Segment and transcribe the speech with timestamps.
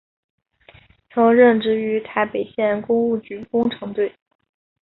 [1.13, 4.15] 曾任职于台北县工务局工程队。